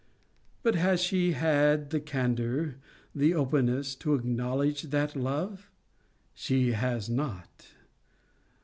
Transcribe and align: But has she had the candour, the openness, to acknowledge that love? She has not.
But 0.63 0.73
has 0.73 0.99
she 0.99 1.33
had 1.33 1.91
the 1.91 1.99
candour, 1.99 2.77
the 3.13 3.35
openness, 3.35 3.93
to 3.97 4.15
acknowledge 4.15 4.81
that 4.81 5.15
love? 5.15 5.69
She 6.33 6.71
has 6.71 7.07
not. 7.07 7.67